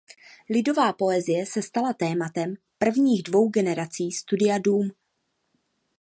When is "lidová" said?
0.49-0.93